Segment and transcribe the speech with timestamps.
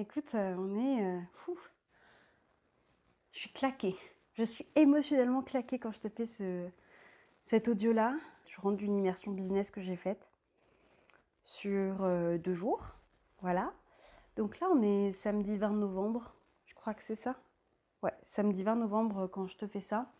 [0.00, 1.58] Écoute, euh, on est euh, fou.
[3.32, 3.96] Je suis claquée.
[4.34, 6.68] Je suis émotionnellement claquée quand je te fais ce,
[7.44, 8.16] cet audio-là.
[8.46, 10.30] Je rentre d'une immersion business que j'ai faite
[11.44, 12.94] sur euh, deux jours.
[13.42, 13.72] Voilà.
[14.36, 16.34] Donc là, on est samedi 20 novembre.
[16.64, 17.36] Je crois que c'est ça.
[18.02, 20.10] Ouais, samedi 20 novembre quand je te fais ça.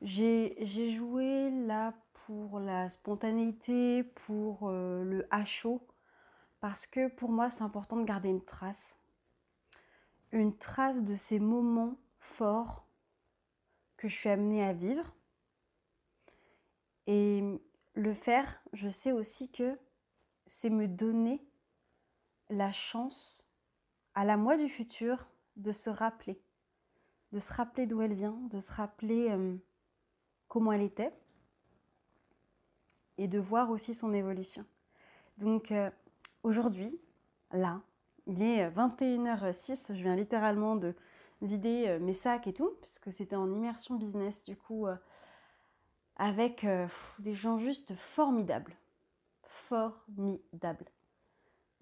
[0.00, 1.92] J'ai joué là
[2.26, 5.86] pour la spontanéité, pour le chaud
[6.64, 8.98] parce que pour moi, c'est important de garder une trace.
[10.34, 12.88] Une trace de ces moments forts
[13.96, 15.14] que je suis amenée à vivre.
[17.06, 17.60] Et
[17.94, 19.78] le faire, je sais aussi que
[20.46, 21.40] c'est me donner
[22.50, 23.48] la chance
[24.14, 26.42] à la moi du futur de se rappeler.
[27.30, 29.56] De se rappeler d'où elle vient, de se rappeler euh,
[30.48, 31.12] comment elle était
[33.18, 34.66] et de voir aussi son évolution.
[35.38, 35.92] Donc, euh,
[36.42, 37.00] aujourd'hui,
[37.52, 37.82] là,
[38.26, 40.94] il est 21h06, je viens littéralement de
[41.42, 44.96] vider euh, mes sacs et tout, puisque c'était en immersion business, du coup, euh,
[46.16, 46.86] avec euh,
[47.18, 48.76] des gens juste formidables.
[49.42, 50.86] Formidables.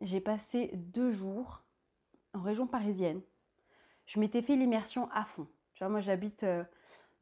[0.00, 1.62] J'ai passé deux jours
[2.34, 3.20] en région parisienne.
[4.06, 5.46] Je m'étais fait l'immersion à fond.
[5.74, 6.44] Tu vois, moi j'habite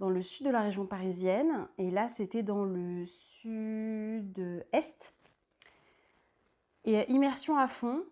[0.01, 5.13] dans le sud de la région parisienne, et là c'était dans le sud-est.
[6.85, 8.03] Et euh, immersion à fond,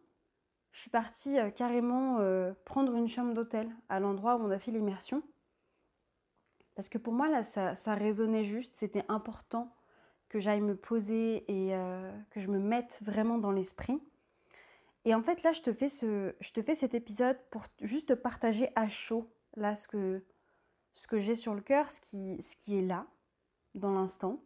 [0.78, 4.61] je suis partie euh, carrément euh, prendre une chambre d'hôtel à l'endroit où on a
[4.61, 5.25] fait l'immersion.
[6.77, 9.75] Parce que pour moi, là, ça, résonnait juste, c'était important
[10.28, 11.72] que j'aille me poser et
[12.31, 14.00] que je me mette vraiment dans l'esprit.
[15.05, 18.10] Et en fait, là, je te fais, ce, je te fais cet épisode pour juste
[18.10, 20.22] te partager à chaud, là, ce que,
[20.93, 23.09] ce que j'ai sur le cœur, ce qui, ce qui est là,
[23.75, 24.41] dans l'instant.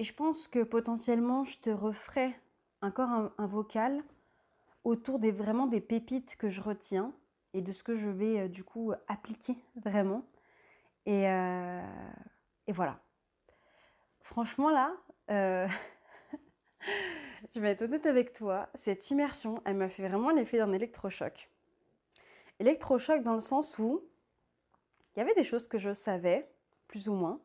[0.00, 2.34] Et je pense que potentiellement, je te referai
[2.80, 4.00] encore un, vocal
[4.84, 7.12] autour des vraiment des pépites que je retiens
[7.54, 10.24] et de ce que je vais euh, du coup appliquer vraiment.
[11.06, 11.82] Et, euh,
[12.66, 13.00] et voilà.
[14.22, 14.94] Franchement là,
[15.30, 15.68] euh,
[17.54, 21.50] je vais être honnête avec toi, cette immersion, elle m'a fait vraiment l'effet d'un électrochoc.
[22.58, 24.02] Électrochoc dans le sens où
[25.14, 26.48] il y avait des choses que je savais,
[26.88, 27.40] plus ou moins,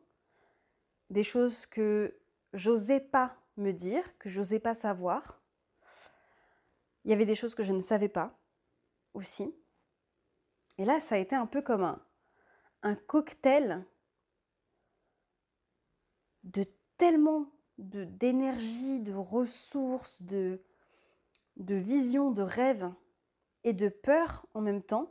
[1.10, 2.14] des choses que
[2.52, 5.40] j'osais pas me dire, que j'osais pas savoir.
[7.08, 8.38] Il y avait des choses que je ne savais pas
[9.14, 9.54] aussi.
[10.76, 11.98] Et là, ça a été un peu comme
[12.82, 13.82] un, cocktail
[16.44, 16.66] de
[16.98, 20.62] tellement d'énergie, de ressources, de,
[21.56, 22.92] de vision, de rêve
[23.64, 25.10] et de peur en même temps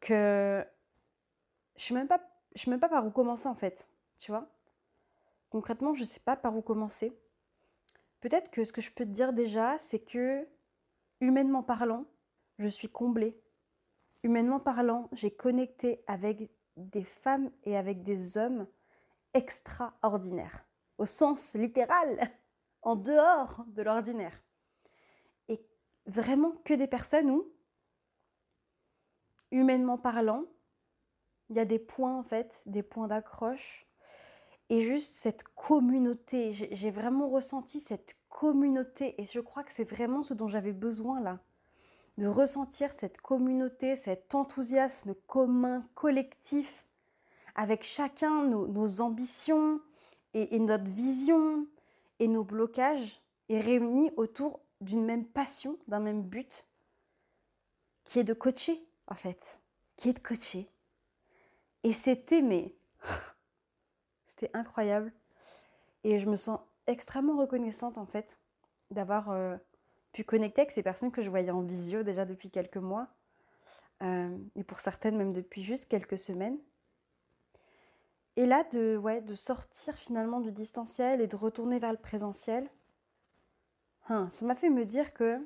[0.00, 0.64] que
[1.76, 2.08] je ne sais
[2.56, 3.86] sais même pas par où commencer en fait,
[4.18, 4.48] tu vois.
[5.50, 7.14] Concrètement, je ne sais pas par où commencer.
[8.20, 10.46] Peut-être que ce que je peux te dire déjà, c'est que,
[11.20, 12.04] humainement parlant,
[12.58, 13.40] je suis comblée.
[14.22, 18.66] Humainement parlant, j'ai connecté avec des femmes et avec des hommes
[19.32, 20.64] extraordinaires,
[20.98, 22.30] au sens littéral,
[22.82, 24.42] en dehors de l'ordinaire.
[25.48, 25.64] Et
[26.06, 27.50] vraiment que des personnes où,
[29.50, 30.44] humainement parlant,
[31.48, 33.86] il y a des points en fait, des points d'accroche
[34.70, 40.22] et juste cette communauté, j'ai vraiment ressenti cette communauté et je crois que c'est vraiment
[40.22, 41.40] ce dont j'avais besoin là.
[42.18, 46.86] De ressentir cette communauté, cet enthousiasme commun, collectif,
[47.56, 49.80] avec chacun nos, ambitions
[50.34, 51.66] et, et, notre vision
[52.20, 56.64] et nos blocages, et réunis autour d'une même passion, d'un même but,
[58.04, 59.58] qui est de coacher en fait,
[59.96, 60.68] qui est de coacher.
[61.82, 62.72] Et c'était mais
[64.54, 65.12] incroyable.
[66.04, 68.38] Et je me sens extrêmement reconnaissante en fait
[68.90, 69.56] d'avoir euh,
[70.12, 73.08] pu connecter avec ces personnes que je voyais en visio déjà depuis quelques mois.
[74.02, 76.58] Euh, et pour certaines même depuis juste quelques semaines.
[78.36, 82.70] Et là, de, ouais, de sortir finalement du distanciel et de retourner vers le présentiel,
[84.08, 85.38] hein, ça m'a fait me dire que,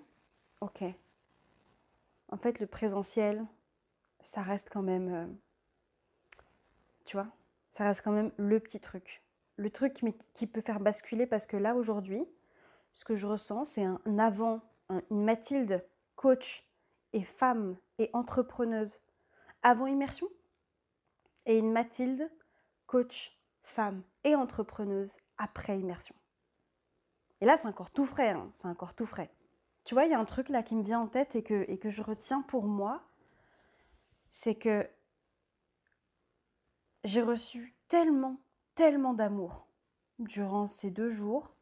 [0.60, 0.84] ok,
[2.28, 3.44] en fait, le présentiel,
[4.20, 5.26] ça reste quand même, euh,
[7.04, 7.28] tu vois,
[7.74, 9.24] ça reste quand même le petit truc.
[9.56, 10.00] Le truc
[10.32, 12.24] qui peut faire basculer parce que là, aujourd'hui,
[12.92, 14.60] ce que je ressens, c'est un avant,
[15.10, 15.84] une Mathilde,
[16.14, 16.64] coach
[17.12, 19.00] et femme et entrepreneuse
[19.62, 20.28] avant immersion
[21.46, 22.30] et une Mathilde,
[22.86, 26.14] coach, femme et entrepreneuse après immersion.
[27.40, 29.32] Et là, c'est encore tout frais, hein, encore tout frais.
[29.84, 31.90] Tu vois, il y a un truc là qui me vient en tête et que
[31.90, 33.02] je retiens pour moi,
[34.28, 34.88] c'est que
[37.04, 38.40] j'ai reçu tellement,
[38.74, 39.68] tellement d'amour
[40.18, 41.54] durant ces deux jours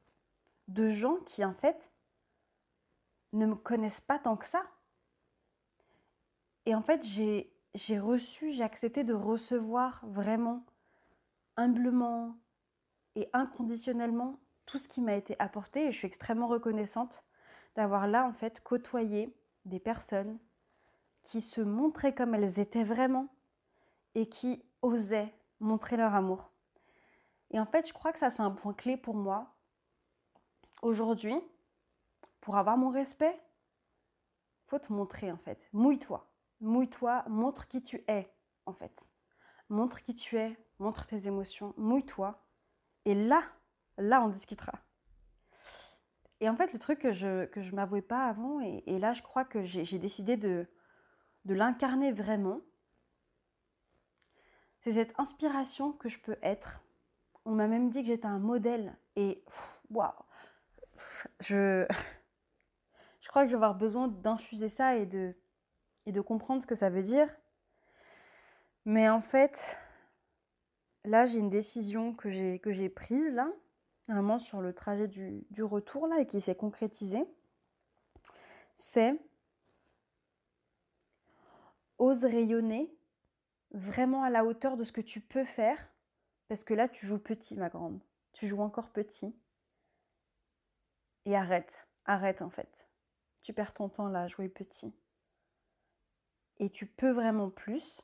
[0.69, 1.93] de gens qui, en fait,
[3.33, 4.63] ne me connaissent pas tant que ça.
[6.65, 10.65] Et en fait, j'ai, reçu, j'ai accepté de recevoir vraiment
[11.57, 12.37] humblement
[13.17, 17.25] et inconditionnellement tout ce qui m'a été apporté et je suis extrêmement reconnaissante
[17.75, 19.35] d'avoir là en fait côtoyé
[19.65, 20.39] des personnes
[21.23, 23.29] qui se montraient comme elles étaient vraiment
[24.15, 26.51] et qui osaient montrer leur amour.
[27.51, 29.55] Et en fait, je crois que ça c'est un point clé pour moi
[30.83, 31.37] aujourd'hui
[32.41, 33.41] pour avoir mon respect.
[34.67, 35.69] Faut te montrer en fait.
[35.73, 36.29] Mouille-toi.
[36.61, 38.33] Mouille-toi, montre qui tu es
[38.67, 39.09] en fait.
[39.69, 42.43] Montre qui tu es, montre tes émotions, mouille-toi
[43.05, 43.43] et là,
[43.99, 44.73] là on discutera.
[46.41, 49.23] Et en fait, le truc que je que je m'avouais pas avant, et, là, je
[49.23, 50.67] crois que j'ai décidé de,
[51.45, 52.61] de l'incarner vraiment,
[54.83, 56.83] c'est cette inspiration que je peux être.
[57.45, 58.97] On m'a même dit que j'étais un modèle.
[59.17, 59.43] Et
[59.91, 60.11] waouh,
[61.41, 61.87] je,
[63.29, 65.35] crois que je vais avoir besoin d'infuser ça et de,
[66.21, 67.29] comprendre ce que ça veut dire.
[68.85, 69.77] Mais en fait,
[71.05, 73.49] là, j'ai une décision que j'ai, prise là,
[74.09, 77.25] vraiment sur le trajet du, du retour là et qui s'est concrétisé,
[78.75, 79.17] c'est
[81.99, 82.93] ose rayonner
[83.73, 85.91] vraiment à la hauteur de ce que tu peux faire,
[86.49, 88.01] parce que là tu joues petit ma grande,
[88.33, 89.35] tu joues encore petit.
[91.25, 92.89] Et arrête, arrête en fait.
[93.43, 94.93] Tu perds ton temps là à jouer petit.
[96.59, 98.03] Et tu peux vraiment plus.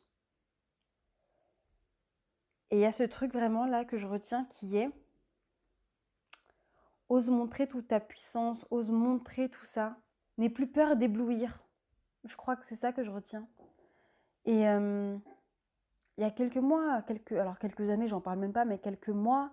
[2.71, 4.91] Et il y a ce truc vraiment là que je retiens qui est
[7.09, 9.97] ose montrer toute ta puissance, ose montrer tout ça.
[10.37, 11.65] N'aie plus peur d'éblouir.
[12.25, 13.49] Je crois que c'est ça que je retiens.
[14.45, 15.17] Et euh,
[16.19, 19.09] il y a quelques mois, quelques, alors quelques années, j'en parle même pas, mais quelques
[19.09, 19.53] mois,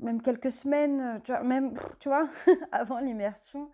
[0.00, 2.26] même quelques semaines, tu vois, même, tu vois,
[2.72, 3.70] avant l'immersion,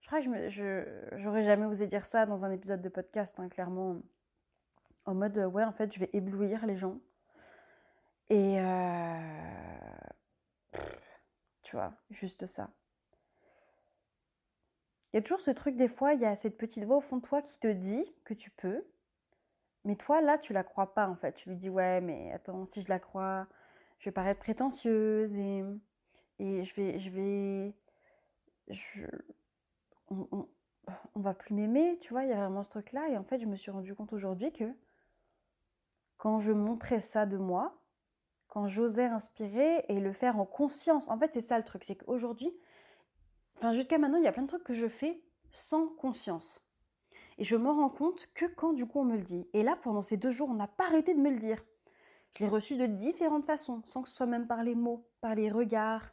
[0.00, 0.84] je crois que je
[1.16, 4.02] j'aurais jamais osé dire ça dans un épisode de podcast, hein, clairement,
[5.06, 6.98] en mode, ouais, en fait, je vais éblouir les gens.
[8.28, 9.18] Et euh,
[11.62, 12.68] tu vois, juste ça.
[15.12, 17.00] Il y a toujours ce truc, des fois, il y a cette petite voix au
[17.00, 18.84] fond de toi qui te dit que tu peux,
[19.84, 21.32] mais toi, là, tu la crois pas, en fait.
[21.34, 23.46] Tu lui dis, ouais, mais attends, si je la crois,
[23.98, 25.64] je vais paraître prétentieuse et,
[26.38, 26.98] je vais.
[26.98, 27.74] Je vais
[30.10, 30.48] on,
[31.14, 33.08] on va plus m'aimer, tu vois, il y a vraiment ce truc-là.
[33.08, 34.72] Et en fait, je me suis rendu compte aujourd'hui que
[36.18, 37.80] quand je montrais ça de moi,
[38.48, 41.08] quand j'osais inspirer et le faire en conscience.
[41.08, 42.52] En fait, c'est ça le truc, c'est qu'aujourd'hui,
[43.56, 45.22] enfin jusqu'à maintenant, il y a plein de trucs que je fais
[45.52, 46.60] sans conscience.
[47.40, 49.48] Et je me rends compte que quand du coup on me le dit.
[49.54, 51.58] Et là, pendant ces deux jours, on n'a pas arrêté de me le dire.
[52.36, 55.34] Je l'ai reçu de différentes façons, sans que ce soit même par les mots, par
[55.34, 56.12] les regards,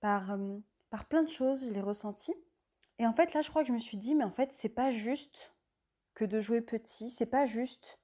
[0.00, 0.58] par, euh,
[0.90, 2.34] par plein de choses, je l'ai ressenti.
[2.98, 4.68] Et en fait, là, je crois que je me suis dit, mais en fait, c'est
[4.68, 5.54] pas juste
[6.12, 7.98] que de jouer petit, c'est pas juste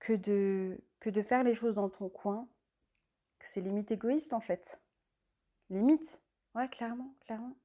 [0.00, 2.48] que de, que de faire les choses dans ton coin,
[3.38, 4.80] c'est limite égoïste en fait.
[5.70, 6.20] Limite.
[6.54, 7.56] Ouais, clairement, clairement.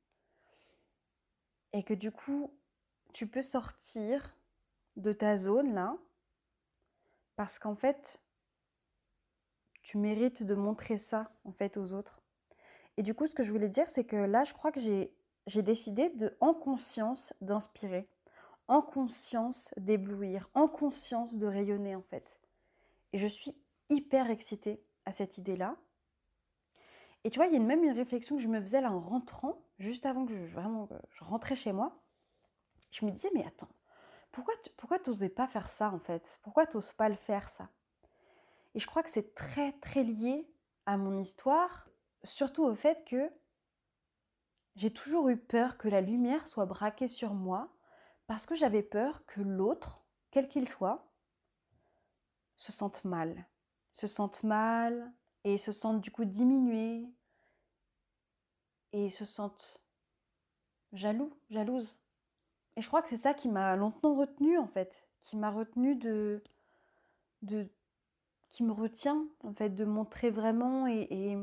[1.73, 2.51] Et que du coup,
[3.15, 4.35] tu peux sortir
[4.97, 5.95] de ta zone là,
[7.37, 8.19] parce qu'en fait,
[9.83, 12.21] tu mérites de montrer ça en fait aux autres.
[12.97, 15.13] Et du coup, ce que je voulais dire, c'est que là, je crois que j'ai,
[15.61, 18.09] décidé de, en conscience, d'inspirer,
[18.67, 22.41] en conscience d'éblouir, en conscience de rayonner en fait.
[23.13, 23.55] Et je suis
[23.87, 25.77] hyper excitée à cette idée-là.
[27.23, 28.99] Et tu vois, il y a même une réflexion que je me faisais là en
[28.99, 32.01] rentrant, juste avant que vraiment, je rentrais chez moi.
[32.95, 33.67] Je me disais, mais attends,
[34.31, 36.39] pourquoi, pourquoi n'osais pas faire ça en fait?
[36.43, 37.67] Pourquoi tu n'oses pas le faire ça?
[38.73, 40.49] Et je crois que c'est très très lié
[40.85, 41.89] à mon histoire,
[42.23, 43.29] surtout au fait que
[44.77, 47.75] j'ai toujours eu peur que la lumière soit braquée sur moi,
[48.27, 51.11] parce que j'avais peur que l'autre, quel qu'il soit,
[52.55, 53.45] se sente mal,
[53.91, 55.11] se sentent mal
[55.43, 57.09] et se sentent du coup diminués
[58.93, 59.83] et se sentent
[60.93, 61.97] jaloux, jalouses.
[62.77, 65.95] Et je crois que c'est ça qui m'a longtemps retenu en fait, qui m'a retenu
[65.95, 66.43] de,
[67.41, 67.67] de,
[68.49, 71.37] qui me retient en fait de montrer vraiment et, et,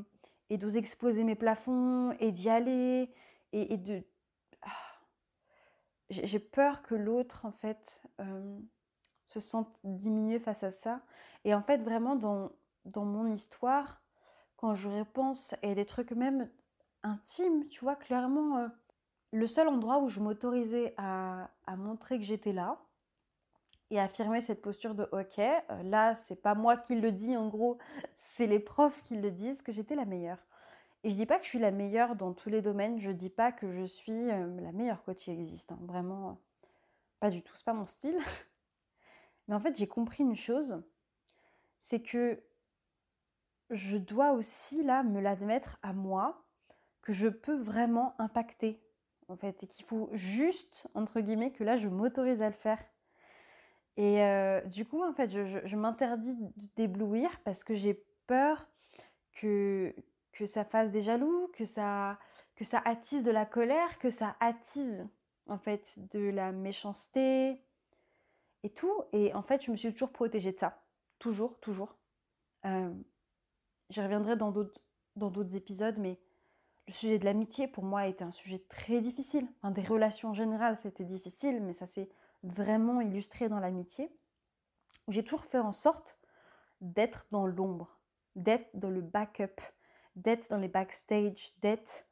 [0.50, 3.10] et d'oser exploser mes plafonds et d'y aller
[3.52, 4.02] et, de.
[4.62, 4.70] Ah,
[6.10, 8.58] j'ai peur que l'autre, en fait, euh,
[9.26, 11.02] se sente diminué face à ça.
[11.44, 12.52] Et en fait, vraiment, dans,
[12.84, 14.02] dans mon histoire,
[14.56, 16.50] quand je repense, et des trucs même
[17.02, 18.68] intimes, tu vois, clairement, euh,
[19.32, 22.78] le seul endroit où je m'autorisais à, montrer que j'étais là
[23.90, 27.48] et affirmer cette posture de OK, euh, là, c'est pas moi qui le dis, en
[27.48, 27.78] gros,
[28.14, 30.38] c'est les profs qui le disent, que j'étais la meilleure.
[31.02, 33.30] Et je dis pas que je suis la meilleure dans tous les domaines, je dis
[33.30, 35.78] pas que je suis euh, la meilleure coach qui existe, hein.
[35.82, 36.38] vraiment,
[37.20, 38.18] pas du tout, c'est pas mon style.
[39.48, 40.82] Mais en fait, j'ai compris une chose,
[41.78, 42.42] c'est que
[43.70, 46.44] je dois aussi là me l'admettre à moi
[47.00, 48.80] que je peux vraiment impacter
[49.32, 52.78] en fait et qu'il faut juste entre guillemets que là je m'autorise à le faire.
[53.96, 56.36] Et euh, du coup en fait je, m'interdis
[56.76, 58.68] d'éblouir parce que j'ai peur
[59.32, 59.94] que,
[60.32, 62.18] que ça fasse des jaloux, que ça,
[62.54, 65.08] que ça attise de la colère, que ça attise
[65.48, 67.60] en fait de la méchanceté
[68.62, 69.02] et tout.
[69.12, 70.82] Et en fait je me suis toujours protégée de ça.
[71.18, 71.96] Toujours, toujours.
[72.64, 72.92] Euh,
[73.92, 74.52] J'y reviendrai dans
[75.16, 76.18] d'autres épisodes, mais
[76.92, 79.48] le sujet de l'amitié, pour moi, été un sujet très difficile.
[79.64, 82.10] Des relations en général, c'était difficile, mais ça s'est
[82.42, 84.14] vraiment illustré dans l'amitié.
[85.08, 86.18] J'ai toujours fait en sorte
[86.82, 87.98] d'être dans l'ombre,
[88.36, 89.60] d'être dans le backup,
[90.16, 92.04] d'être dans les backstage, d'être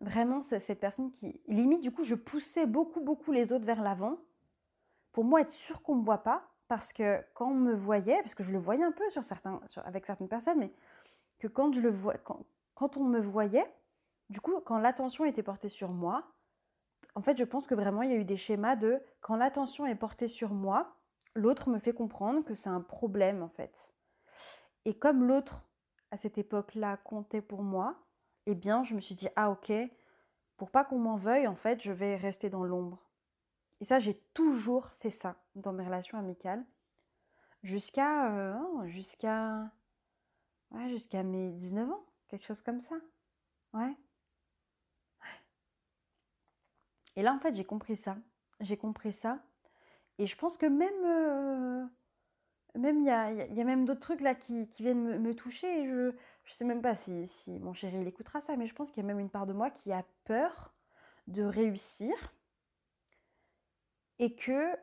[0.00, 4.16] vraiment cette personne qui, limite, du coup, je poussais beaucoup, beaucoup les autres vers l'avant
[5.12, 8.34] pour moi être sûr qu'on me voit pas, parce que quand on me voyait, parce
[8.34, 10.72] que je le voyais un peu sur certains, avec certaines personnes, mais
[11.38, 12.16] que quand, je le vois,
[12.96, 13.66] on me voyait,
[14.28, 16.32] du coup, quand l'attention était portée sur moi,
[17.14, 19.86] en fait, je pense que vraiment, il y a eu des schémas de quand l'attention
[19.86, 20.96] est portée sur moi,
[21.34, 23.94] l'autre me fait comprendre que c'est un problème, en fait.
[24.84, 25.64] Et comme l'autre,
[26.10, 27.96] à cette époque-là, comptait pour moi,
[28.46, 29.72] eh bien, je me suis dit, ah ok,
[30.56, 33.10] pour pas qu'on m'en veuille, en fait, je vais rester dans l'ombre.
[33.80, 36.64] Et ça, j'ai toujours fait ça dans mes relations amicales.
[37.62, 39.70] Jusqu'à euh, jusqu'à
[40.70, 42.96] ouais, jusqu'à mes 19 ans, quelque chose comme ça.
[43.74, 43.96] Ouais.
[47.16, 48.16] Et là, en fait, j'ai compris ça.
[48.60, 49.42] J'ai compris ça.
[50.18, 51.86] Et je pense que même, euh,
[52.78, 55.82] même il y a, y a, même d'autres trucs là qui, viennent me, toucher.
[55.82, 56.12] Et je ne
[56.46, 59.06] sais même pas si, si mon chéri il écoutera ça, mais je pense qu'il y
[59.06, 60.74] a même une part de moi qui a peur
[61.26, 62.14] de réussir
[64.18, 64.76] et que,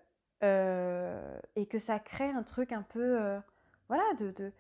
[0.44, 3.40] euh, et que ça crée un truc un peu, euh,
[3.88, 4.52] voilà, de,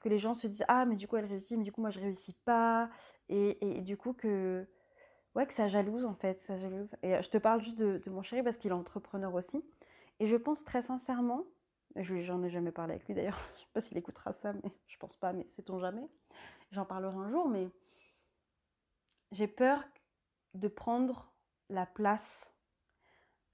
[0.00, 1.90] que les gens se disent ah mais du coup elle réussit, mais du coup moi
[1.90, 2.90] je réussis pas,
[3.28, 4.66] et, du coup que,
[5.34, 6.96] ouais, que ça jalouse en fait, ça jalouse.
[7.02, 9.64] Et euh, je te parle juste de, mon chéri parce qu'il est entrepreneur aussi,
[10.20, 11.44] et je pense très sincèrement,
[11.96, 14.96] j'en ai jamais parlé avec lui d'ailleurs, je sais pas s'il écoutera ça, mais je
[14.98, 16.08] pense pas, mais sait-on jamais,
[16.72, 17.68] j'en parlerai un jour, mais
[19.32, 19.84] j'ai peur
[20.54, 21.32] de prendre
[21.68, 22.56] la place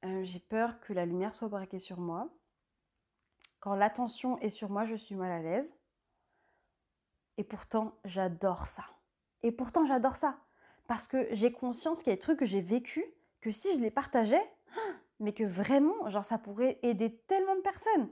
[0.04, 2.28] euh, j'ai peur que la lumière soit braquée sur moi.
[3.60, 5.78] Quand l'attention est sur moi, je suis mal à l'aise.
[7.38, 8.84] Et pourtant, j'adore ça.
[9.42, 10.38] Et pourtant, j'adore ça.
[10.86, 13.04] Parce que j'ai conscience qu'il y a des trucs que j'ai vécu,
[13.40, 14.50] que si je les partageais,
[15.20, 18.08] mais que vraiment, genre, ça pourrait aider tellement de personnes.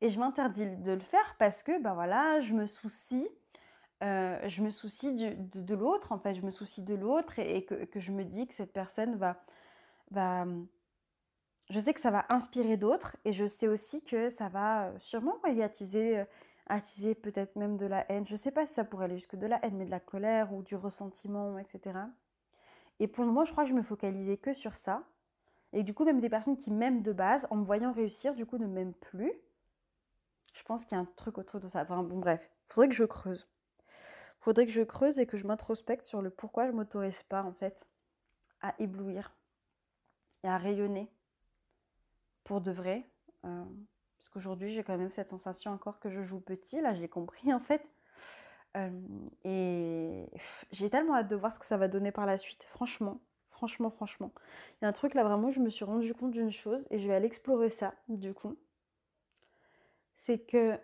[0.00, 3.28] Et je m'interdis de le faire parce que, ben voilà, je me soucie,
[4.02, 8.12] euh, je me soucie de, l'autre, en je me soucie de l'autre et, que, je
[8.12, 9.42] me dis que cette personne va,
[10.10, 10.46] va,
[11.68, 14.98] je sais que ça va inspirer d'autres et je sais aussi que ça va euh,
[14.98, 15.62] sûrement y
[16.70, 18.26] attiser, peut-être même de la haine.
[18.26, 20.00] Je ne sais pas si ça pourrait aller jusque de la haine, mais de la
[20.00, 21.98] colère ou du ressentiment, etc.
[22.98, 25.04] Et pour le moment, je crois que je me focalisais que sur ça.
[25.72, 28.46] Et du coup, même des personnes qui m'aiment de base, en me voyant réussir, du
[28.46, 29.32] coup, ne m'aiment plus.
[30.52, 31.82] Je pense qu'il y a un truc autour de ça.
[31.82, 33.48] Enfin, bon, bref, faudrait que je creuse.
[34.40, 37.52] Faudrait que je creuse et que je m'introspecte sur le pourquoi je m'autorise pas, en
[37.52, 37.86] fait,
[38.62, 39.34] à éblouir
[40.42, 41.10] et à rayonner
[42.44, 43.08] pour de vrai.
[43.44, 43.64] Euh,
[44.20, 46.82] parce qu'aujourd'hui, j'ai quand même cette sensation encore que je joue petit.
[46.82, 47.90] Là, j'ai compris en fait.
[48.76, 48.90] Euh,
[49.44, 50.26] et
[50.72, 52.64] j'ai tellement hâte de voir ce que ça va donner par la suite.
[52.64, 54.30] Franchement, franchement, franchement.
[54.74, 56.98] Il y a un truc là vraiment, je me suis rendu compte d'une chose et
[56.98, 58.58] je vais aller explorer ça du coup.
[60.16, 60.78] C'est que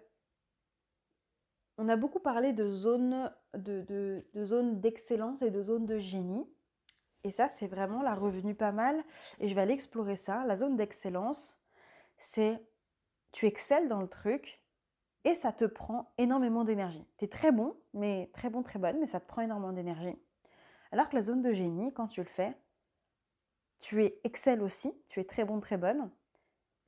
[1.77, 6.49] on a beaucoup parlé de zones de, de, zones d'excellence et de zones de génie.
[7.23, 8.99] Et ça, c'est vraiment la revenue pas mal.
[9.41, 10.47] Et je vais aller explorer ça.
[10.47, 11.59] La zone d'excellence,
[12.17, 12.63] c'est
[13.37, 14.63] tu excelles dans le truc
[15.25, 17.07] et ça te prend énormément d'énergie.
[17.19, 20.19] Tu es très bon, mais très bon, très bonne, mais ça te prend énormément d'énergie.
[20.91, 22.57] Alors que la zone de génie, quand tu le fais,
[23.79, 26.11] tu es excelle aussi, tu es très bon, très bonne,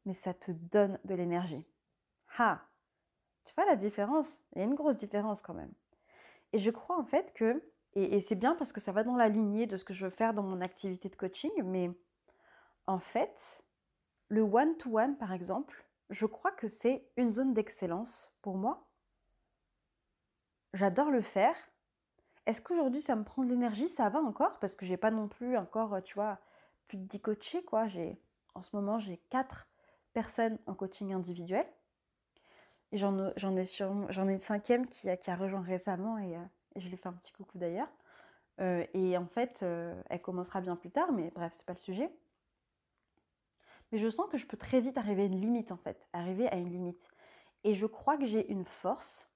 [0.07, 1.67] mais ça te donne de l'énergie.
[2.39, 2.67] Ha
[3.45, 4.41] Tu vois la différence?
[4.55, 5.75] Il y a une grosse différence quand même.
[6.55, 7.63] Et je crois en fait que
[7.93, 10.11] et, c'est bien parce que ça va dans la lignée de ce que je veux
[10.11, 11.91] faire dans mon activité de coaching, mais
[12.87, 13.63] en fait,
[14.29, 18.89] le one-to-one, par exemple, je crois que c'est une zone d'excellence pour moi.
[20.75, 21.57] J'adore le faire.
[22.47, 23.89] Est-ce qu'aujourd'hui ça me prend de l'énergie?
[23.89, 24.59] Ça va encore?
[24.59, 26.39] Parce que j'ai pas non plus encore, tu vois,
[26.87, 27.89] plus de 10 coachés quoi.
[27.89, 28.21] J'ai
[28.55, 29.67] en ce moment j'ai 4
[30.13, 31.67] personnes en coaching individuel.
[32.93, 36.41] Et j'en ai, une cinquième qui a, rejoint récemment et, euh,
[36.77, 37.89] je lui fais un petit coucou d'ailleurs.
[38.61, 41.79] Euh, et en fait, euh, elle commencera bien plus tard, mais bref, c'est pas le
[41.79, 42.11] sujet.
[43.91, 46.49] Mais je sens que je peux très vite arriver à une limite en fait, arriver
[46.49, 47.09] à une limite.
[47.65, 49.31] Et je crois que j'ai une force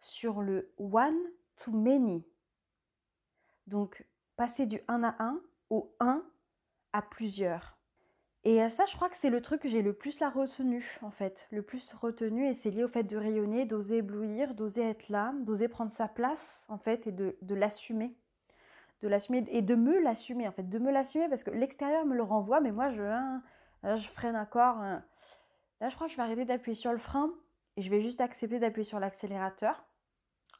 [0.00, 1.18] sur le one
[1.56, 2.26] to many.
[3.66, 4.04] Donc,
[4.36, 6.24] passer du 1 à 1 au 1
[6.92, 7.78] à plusieurs.
[8.44, 11.12] Et ça, je crois que c'est le truc que j'ai le plus la retenu, en
[11.12, 11.46] fait.
[11.52, 15.32] Le plus retenu, et c'est lié au fait de rayonner, d'oser éblouir, d'oser être là,
[15.42, 18.16] d'oser prendre sa place, en fait, et de, l'assumer.
[19.02, 20.68] De l'assumer et de me l'assumer, en fait.
[20.68, 23.42] De me l'assumer parce que l'extérieur me le renvoie, mais moi, je, hein,
[23.82, 24.78] je freine encore.
[24.78, 25.04] Hein.
[25.80, 27.32] Là, je crois que je vais arrêter d'appuyer sur le frein
[27.76, 29.84] et je vais juste accepter d'appuyer sur l'accélérateur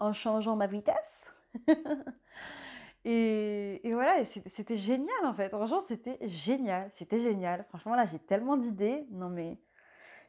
[0.01, 1.35] en changeant ma vitesse.
[3.05, 5.49] et, voilà, c'était génial en fait.
[5.49, 6.91] Franchement, c'était génial.
[6.91, 7.65] C'était génial.
[7.69, 9.07] Franchement, là, j'ai tellement d'idées.
[9.11, 9.61] Non, mais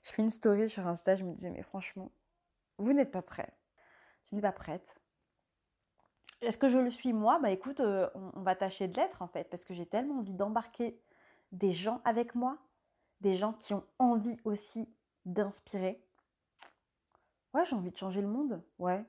[0.04, 1.16] je fais une story sur Insta.
[1.16, 2.12] Je me disais, mais franchement,
[2.78, 3.52] vous n'êtes pas prêt.
[4.30, 4.96] Je n'ai pas prête.
[6.44, 7.40] Est-ce que je le suis moi?
[7.40, 10.34] Bah écoute, euh, on, va tâcher de l'être en fait, parce que j'ai tellement envie
[10.34, 11.00] d'embarquer
[11.52, 12.58] des gens avec moi,
[13.22, 14.94] des gens qui ont envie aussi
[15.26, 16.04] d'inspirer.
[17.54, 18.62] Ouais, j'ai envie de changer le monde.
[18.78, 19.06] Ouais,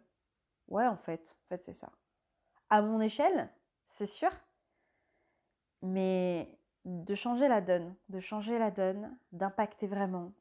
[0.68, 1.92] Ouais, en fait, en fait, c'est ça.
[2.70, 3.50] À mon échelle,
[3.86, 4.30] c'est sûr,
[5.82, 10.32] mais de changer la donne, de changer la donne, d'impacter vraiment.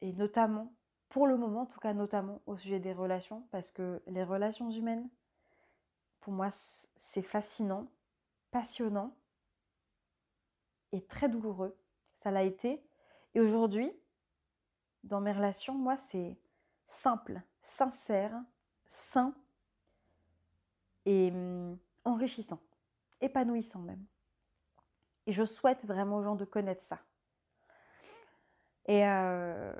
[0.00, 0.72] Et notamment,
[1.08, 4.70] pour le moment, en tout cas, notamment au sujet des relations, parce que les relations
[4.70, 5.08] humaines,
[6.26, 7.86] pour moi, c'est fascinant,
[8.50, 9.14] passionnant
[10.90, 11.78] et très douloureux.
[12.14, 12.84] Ça l'a été.
[13.36, 13.92] Et aujourd'hui,
[15.04, 16.36] dans mes relations, moi, c'est
[16.84, 18.42] simple, sincère,
[18.86, 19.36] sain
[21.04, 22.58] et hum, enrichissant,
[23.20, 24.04] épanouissant même.
[25.26, 26.98] Et je souhaite vraiment aux gens de connaître ça.
[28.86, 29.72] Et, euh,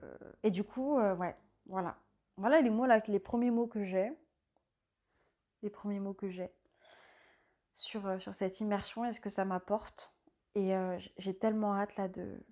[0.45, 1.99] et du coup, euh, ouais, voilà.
[2.37, 4.17] Voilà les mots là, les premiers mots que j'ai.
[5.63, 6.51] Les premiers mots que j'ai
[7.75, 10.13] sur, euh, sur cette immersion et ce que ça m'apporte.
[10.55, 10.73] Et
[11.19, 12.43] j'ai tellement hâte là de.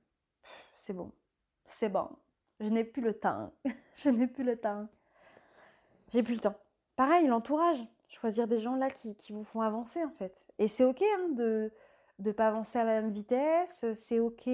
[0.76, 1.10] C'est bon.
[1.64, 2.10] C'est bon.
[2.60, 3.54] Je n'ai plus le temps.
[3.96, 4.86] je n'ai plus le temps
[6.14, 6.54] j'ai plus le temps.
[6.96, 7.84] Pareil, l'entourage.
[8.08, 10.46] Choisir des gens là qui, vous font avancer en fait.
[10.58, 11.72] Et c'est ok hein, de
[12.20, 14.48] ne pas avancer à la même vitesse, c'est ok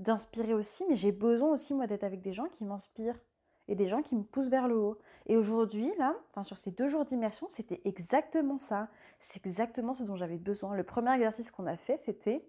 [0.00, 3.20] d'inspirer aussi, mais j'ai besoin aussi moi d'être avec des gens qui m'inspirent
[3.68, 4.98] et des gens qui me poussent vers le haut.
[5.26, 8.88] Et aujourd'hui, là, enfin sur ces deux jours d'immersion, c'était exactement ça.
[9.18, 10.74] C'est exactement ce dont j'avais besoin.
[10.74, 12.48] Le premier exercice qu'on a fait, c'était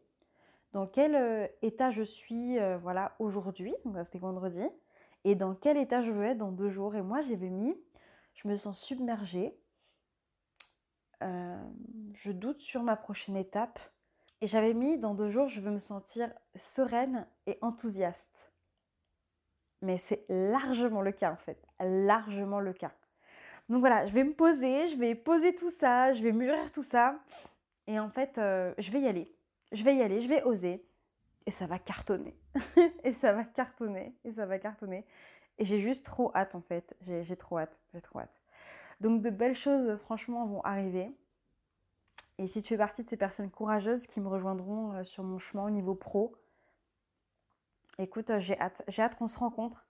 [0.74, 4.64] dans quel euh, état je suis euh, voilà aujourd'hui, donc c'était vendredi,
[5.24, 6.96] et dans quel état je veux être dans deux jours.
[6.96, 7.76] Et moi, j'avais mis
[8.38, 9.58] je me sens submergée.
[11.24, 11.58] Euh,
[12.14, 13.80] je doute sur ma prochaine étape.
[14.42, 18.54] Et j'avais mis dans deux jours, je veux me sentir sereine et enthousiaste.
[19.82, 22.92] Mais c'est largement le cas en fait, largement le cas.
[23.70, 26.84] Donc voilà, je vais me poser, je vais poser tout ça, je vais mûrir tout
[26.84, 27.20] ça.
[27.88, 29.34] Et en fait, euh, je vais y aller.
[29.72, 30.86] Je vais y aller, je vais oser.
[31.46, 32.36] Et ça va cartonner.
[33.04, 34.16] et ça va cartonner.
[34.24, 35.06] Et ça va cartonner.
[35.58, 36.96] Et j'ai juste trop hâte en fait.
[37.02, 37.80] J'ai trop hâte.
[37.94, 38.42] J'ai trop hâte.
[39.02, 41.12] Donc de belles choses franchement vont arriver.
[42.40, 45.40] Et si tu fais partie de ces personnes courageuses qui me rejoindront euh, sur mon
[45.40, 46.36] chemin au niveau pro,
[47.98, 48.84] écoute, euh, j'ai hâte.
[48.88, 49.86] J'ai hâte qu'on se rencontre.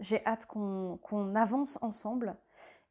[0.00, 2.36] J'ai hâte qu'on avance ensemble.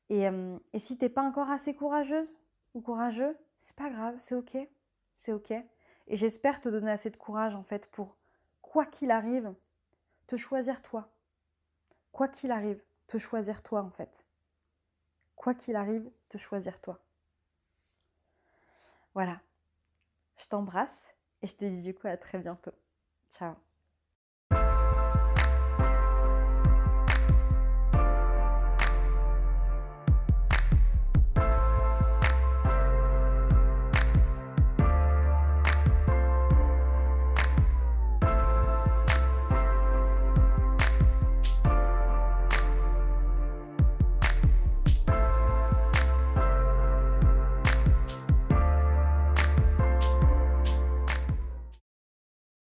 [0.09, 2.39] Et, euh, et si t'es pas encore assez courageuse
[2.73, 4.57] ou courageux, c'est pas grave, c'est ok.
[5.13, 5.51] C'est ok.
[5.51, 8.17] Et j'espère te donner assez de courage en fait pour,
[8.61, 9.53] quoi qu'il arrive,
[10.27, 11.09] te choisir toi
[12.17, 14.25] quoi qu'il arrive, te choisir toi en fait.
[15.35, 16.99] Quoi qu'il arrive, te choisir toi.
[19.13, 19.39] Voilà.
[20.37, 21.09] Je t'embrasse
[21.43, 22.73] et je te dis du coup à très bientôt.
[23.31, 23.66] Ciao.